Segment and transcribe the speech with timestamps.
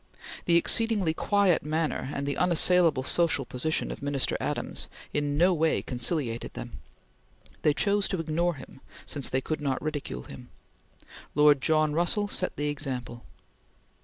[0.45, 5.83] The exceedingly quiet manner and the unassailable social position of Minister Adams in no way
[5.83, 6.79] conciliated them.
[7.61, 10.49] They chose to ignore him, since they could not ridicule him.
[11.35, 13.21] Lord John Russell set the example.